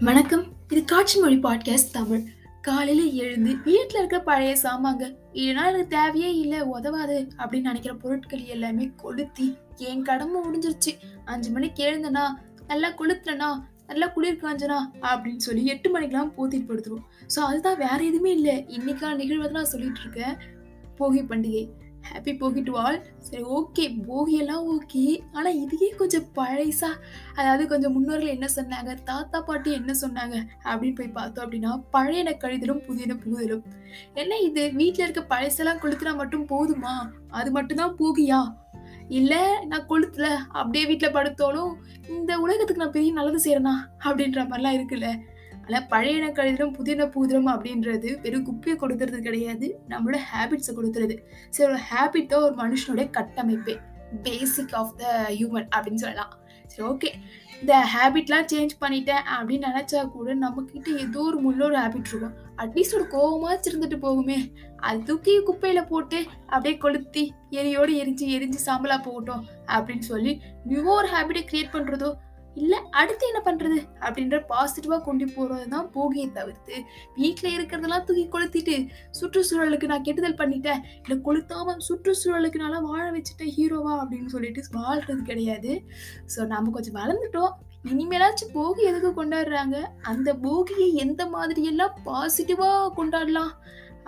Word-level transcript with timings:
வணக்கம். 0.00 0.44
இது 0.70 0.84
காட்சி 0.84 1.20
மொழி 1.20 1.36
பாட்காஸ்ட் 1.36 1.92
தமிழ். 1.92 2.22
காலையில 2.60 3.10
எழுந்து 3.10 3.56
வீட்டில் 3.64 3.98
இருக்கிற 3.98 4.22
பழைய 4.22 4.56
சாமாங்க 4.62 5.04
இல்லைனா 5.32 5.62
எனக்கு 5.68 5.86
தேவையே 5.88 6.34
இல்லை 6.34 6.60
உதவாது 6.60 7.28
அப்படின்னு 7.38 7.60
நினைக்கிற 7.60 7.94
பொருட்கள் 7.94 8.44
எல்லாமே 8.44 8.90
கொளுத்தி 8.96 9.56
என் 9.76 10.02
கடமை 10.02 10.40
முடிஞ்சிருச்சு. 10.40 10.92
அஞ்சு 11.24 11.50
மணிக்கு 11.50 11.84
எழுந்தனா 11.84 12.24
நல்லா 12.66 12.88
கொளுத்துறனா 12.88 13.62
நல்லா 13.86 14.06
குளிர் 14.06 14.42
காஞ்சனா 14.42 14.78
அப்படின்னு 15.02 15.36
சொல்லி 15.36 15.64
எட்டு 15.66 15.90
மணிக்கெல்லாம் 15.90 16.34
போத்திட்டு 16.36 16.70
படுத்துருவோம். 16.70 17.08
ஸோ 17.36 17.38
அதுதான் 17.38 17.78
வேற 17.78 17.98
எதுவுமே 18.04 18.32
இல்லை. 18.32 18.66
இன்னைக்கான 18.68 19.14
நிகழ்வை 19.14 19.44
தான் 19.44 19.60
நான் 19.60 19.64
சொல்லிட்டு 19.64 20.00
இருக்கேன். 20.00 20.36
போகி 20.98 21.22
பண்டிகை. 21.32 21.68
ஹாப்பி 22.12 22.32
போகி 22.32 22.62
டு 22.62 22.74
ஆல் 22.76 23.04
சரி 23.18 23.42
ஓகே 23.42 23.84
போகியெல்லாம் 24.08 24.64
ஓகே 24.74 25.20
ஆனால் 25.32 25.54
இதையே 25.54 25.88
கொஞ்சம் 25.88 26.24
பழைசா 26.34 26.90
அதாவது 27.34 27.68
கொஞ்சம் 27.68 27.92
முன்னோர்கள் 27.92 28.28
என்ன 28.28 28.46
சொன்னாங்க? 28.56 28.96
தாத்தா 29.04 29.40
பாட்டி 29.40 29.72
என்ன 29.72 29.94
சொன்னாங்க? 30.00 30.42
அப்படின்னு 30.64 30.94
போய் 30.94 31.08
பார்த்தோம் 31.08 31.50
அப்படின்னா 31.50 31.82
பழையன 31.90 32.32
கழிதலும் 32.40 32.82
புதியன 32.88 33.18
புகுதலும். 33.20 33.62
என்ன 34.14 34.38
இது? 34.38 34.70
வீட்டில் 34.72 35.08
இருக்க 35.08 35.36
பழசெல்லாம் 35.36 35.82
கொளுத்துனா 35.82 36.14
மட்டும் 36.14 36.46
போதுமா? 36.46 36.94
அது 37.28 37.50
மட்டும்தான் 37.50 37.96
போகியா? 37.98 38.54
இல்லை 39.08 39.66
நான் 39.66 39.86
கொளுத்துல. 39.88 40.36
அப்படியே 40.48 40.86
வீட்டில் 40.86 41.12
படுத்தாலும் 41.12 41.74
இந்த 42.08 42.38
உலகத்துக்கு 42.38 42.82
நான் 42.82 42.90
பெரிய 42.90 43.12
நல்லது 43.12 43.38
செய்கிறேனா 43.44 43.74
அப்படின்ற 44.04 44.40
மாதிரிலாம் 44.48 44.78
இருக்குல்ல. 44.78 45.18
ஆனால் 45.66 45.86
பழையன 45.92 46.26
கழிதலும் 46.38 46.74
புதின 46.78 47.06
பூதிரம் 47.14 47.48
அப்படின்றது 47.52 48.10
வெறும் 48.24 48.46
குப்பையை 48.48 48.76
கொடுக்கறது 48.82 49.20
கிடையாது 49.28 49.68
நம்மளோட 49.92 50.18
ஹேபிட்ஸை 50.30 50.72
கொடுத்துருது 50.74 51.16
சரி 51.54 51.66
ஒரு 51.70 51.80
ஹேபிட் 51.90 52.32
தான் 52.32 52.44
ஒரு 52.48 52.56
மனுஷனோட 52.62 53.04
கட்டமைப்பே. 53.16 53.74
பேசிக் 54.26 54.74
ஆஃப் 54.80 54.92
த 55.00 55.04
ஹியூமன் 55.38 55.68
அப்படின்னு 55.74 56.02
சொல்லலாம். 56.04 56.32
சரி 56.72 56.84
ஓகே 56.90 57.10
இந்த 57.60 57.74
ஹேபிட்லாம் 57.92 58.48
சேஞ்ச் 58.52 58.74
பண்ணிட்டேன் 58.82 59.26
அப்படின்னு 59.34 59.68
நினச்சா 59.70 60.00
கூட 60.14 60.34
நம்மக்கிட்ட 60.44 60.88
ஏதோ 61.04 61.20
ஒரு 61.30 61.38
முள்ளோட 61.44 61.74
ஹேபிட் 61.82 62.10
இருக்கும். 62.12 62.34
அட்லீஸ்ட் 62.62 62.96
ஒரு 62.98 63.06
கோவமாச்சு 63.14 63.70
இருந்துட்டு 63.70 63.98
போகுமே. 64.06 64.38
அது 64.86 65.00
தூக்கி 65.08 65.34
குப்பையில் 65.48 65.88
போட்டு 65.92 66.18
அப்படியே 66.52 66.74
கொளுத்தி 66.84 67.24
எரியோடு 67.60 67.92
எரிஞ்சு 68.02 68.26
எரிஞ்சு 68.36 68.60
சாம்பலா 68.66 68.98
போகட்டும் 69.06 69.44
அப்படின்னு 69.76 70.06
சொல்லி 70.12 70.34
நியூ 70.70 70.82
ஒரு 70.98 71.08
ஹேபிட்டை 71.14 71.44
க்ரியேட் 71.50 71.74
பண்ணுறதோ 71.76 72.10
இல்லை 72.62 72.78
அடுத்து 73.00 73.24
என்ன 73.30 73.40
பண்ணுறது 73.46 73.78
அப்படின்ற 74.04 74.36
பாசிட்டிவாக 74.50 75.00
கொண்டு 75.08 75.26
போகிறது 75.36 75.66
தான் 75.74 75.88
போகியை 75.96 76.28
தவிர்த்து 76.38 76.74
வீட்டில் 77.20 77.54
இருக்கிறதெல்லாம் 77.56 78.06
தூக்கி 78.08 78.24
கொளுத்திட்டு 78.34 78.76
சுற்றுச்சூழலுக்கு 79.18 79.90
நான் 79.92 80.06
கெட்டுதல் 80.06 80.40
பண்ணிட்டேன். 80.40 80.82
இல்லை 81.02 81.18
கொளுத்தாமல் 81.28 81.84
சுற்றுச்சூழலுக்கு 81.88 82.64
நல்லா 82.64 82.80
வாழ 82.88 83.04
வச்சுட்டேன் 83.16 83.54
ஹீரோவா 83.56 83.94
அப்படின்னு 84.02 84.34
சொல்லிட்டு 84.34 84.62
வாழ்றது 84.80 85.22
கிடையாது. 85.30 85.72
ஸோ 86.34 86.46
நம்ம 86.54 86.74
கொஞ்சம் 86.76 86.98
வளர்ந்துட்டோம். 87.00 87.54
இனிமேலாச்சும் 87.92 88.54
போகி 88.58 88.82
எதுக்கு 88.90 89.10
கொண்டாடுறாங்க? 89.18 89.76
அந்த 90.12 90.28
போகியை 90.46 90.88
எந்த 91.04 91.22
மாதிரியெல்லாம் 91.34 91.96
பாசிட்டிவாக 92.08 92.92
கொண்டாடலாம்? 93.00 93.52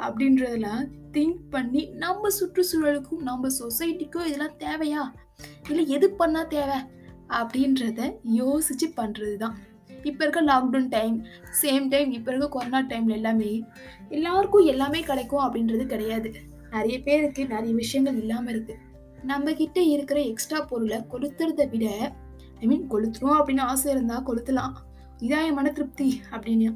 அப்படின்றதெல்லாம் 0.06 0.82
திங்க் 1.14 1.40
பண்ணி 1.54 1.82
நம்ம 2.02 2.30
சுற்றுச்சூழலுக்கும் 2.38 3.22
நம்ம 3.28 3.48
சொசைட்டிக்கும் 3.60 4.26
இதெல்லாம் 4.28 4.58
தேவையா? 4.64 5.02
இல்லை 5.70 5.84
எது 5.96 6.06
பண்ணால் 6.20 6.52
தேவை? 6.54 6.78
அப்படின்றத 7.28 8.18
யோசித்து 8.22 8.92
பண்ணுறது 8.96 9.36
தான் 9.36 9.56
இப்போ 10.04 10.24
இருக்க 10.24 10.42
லாக்டவுன் 10.42 10.88
டைம் 10.88 11.24
சேம் 11.62 11.88
டைம் 11.88 12.10
இப்போ 12.10 12.30
இருக்க 12.32 12.48
கொரோனா 12.48 12.80
டைமில் 12.80 13.16
எல்லாமே 13.16 13.62
எல்லாருக்கும் 14.08 14.66
எல்லாமே 14.66 15.00
கிடைக்கும் 15.00 15.44
அப்படின்றது 15.46 15.86
கிடையாது. 15.86 16.30
நிறைய 16.70 17.02
பேருக்கு 17.02 17.46
நிறைய 17.46 17.74
விஷயங்கள் 17.74 18.14
இல்லாமல் 18.14 18.52
இருக்குது 18.54 18.86
நம்ம 19.22 19.50
இருக்கிற 19.50 20.20
எக்ஸ்ட்ரா 20.20 20.60
பொருளை 20.60 20.98
கொளுத்துறத 21.12 21.68
விட 21.70 21.86
ஐ 22.60 22.66
மீன் 22.66 22.86
கொளுத்துறோம் 22.90 23.38
அப்படின்னு 23.38 23.60
ஆசை 23.60 23.90
இருந்தால் 23.90 24.26
கொளுத்தலாம். 24.28 24.74
இதான் 25.20 25.46
என் 25.46 25.54
மன 25.54 25.70
திருப்தி 25.70 26.22
அப்படின்னு. 26.30 26.68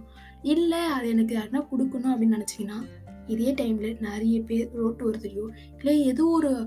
இல்லை 0.43 0.79
அது 0.79 1.09
எனக்கு 1.09 1.35
யாருன்னா 1.37 1.61
கொடுக்கணும் 1.71 2.13
அப்படின்னு 2.13 2.39
நினச்சிங்கன்னா 2.39 2.79
இதே 3.27 3.51
டைமில் 3.53 4.01
நிறைய 4.01 4.43
பேர் 4.43 4.71
ரோட்டு 4.75 5.11
ஒருத்தரையோ 5.11 5.49
இல்லை 5.79 6.05
ஏதோ 6.05 6.25
ஒரு 6.25 6.67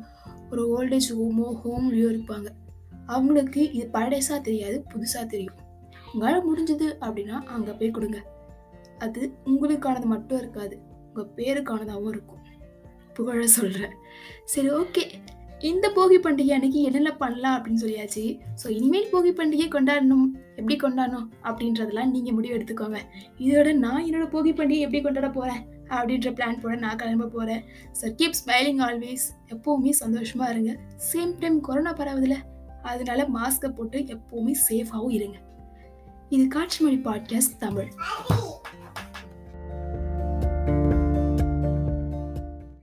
ஒரு 0.52 0.64
ஓல்டேஜ் 0.76 1.10
ஹோமோ 1.18 1.48
ஹோம்லேயோ 1.64 2.08
இருப்பாங்க. 2.16 2.50
அவங்களுக்கு 3.14 3.62
இது 3.78 3.86
பழசாக 3.98 4.40
தெரியாது 4.48 4.78
புதுசாக 4.94 5.26
தெரியும். 5.34 5.60
உங்களால் 6.14 6.48
முடிஞ்சது 6.50 6.88
அப்படின்னா 7.06 7.38
அங்கே 7.56 7.76
போய் 7.80 7.96
கொடுங்க. 7.98 8.20
அது 9.06 9.22
உங்களுக்கானது 9.52 10.08
மட்டும் 10.16 10.42
இருக்காது 10.42 10.76
உங்கள் 11.08 11.32
பேருக்கானதாகவும் 11.38 12.14
இருக்கும். 12.16 12.42
புகழ 13.18 13.42
சொல்கிறேன் 13.60 13.96
சரி 14.54 14.70
ஓகே 14.82 15.04
இந்த 15.70 15.86
போகி 15.98 16.18
பண்டிகை 16.24 16.54
அன்னைக்கு 16.56 16.80
என்னென்ன 16.88 17.12
பண்ணலாம் 17.22 17.56
அப்படின்னு 17.58 17.84
சொல்லியாச்சு. 17.84 18.24
ஸோ 18.62 18.66
இனிமேல் 18.78 19.12
போகி 19.14 19.32
பண்டிகை 19.38 19.68
கொண்டாடணும். 19.76 20.26
எப்படி 20.60 20.76
கொண்டாடணும் 20.84 21.28
அப்படின்றதெல்லாம் 21.48 22.12
நீங்கள் 22.16 22.36
முடிவு 22.38 22.56
எடுத்துக்கோங்க. 22.58 23.00
இதோட 23.44 23.70
நான் 23.86 24.06
என்னோட 24.08 24.26
போகி 24.36 24.52
பண்டிகை 24.60 24.84
எப்படி 24.88 25.02
கொண்டாட 25.06 25.30
போகிறேன் 25.38 25.64
அப்படின்ற 25.96 26.30
பிளான் 26.38 26.62
போட 26.64 26.76
நான் 26.84 27.00
கிளம்ப 27.02 27.30
போகிறேன் 27.36 27.64
ஸோ 28.00 28.12
கீப் 28.20 28.38
ஸ்மைலிங் 28.42 28.82
ஆல்வேஸ் 28.88 29.26
எப்போவுமே 29.54 29.94
சந்தோஷமாக 30.04 30.52
இருங்க. 30.56 30.74
சேம் 31.12 31.34
டைம் 31.44 31.60
கொரோனா 31.70 31.94
பரவுதில்ல 32.02 32.38
அதனால 32.86 33.28
மாஸ்கை 33.34 33.70
போட்டு 33.70 34.00
எப்போவுமே 34.00 34.54
சேஃபாகவும் 34.70 35.12
இருங்க. 35.12 35.38
இது 36.30 36.48
காட்சி 36.48 36.84
மொழி 36.84 36.98
பாட்காஸ்ட் 36.98 37.58
தமிழ். 37.60 37.92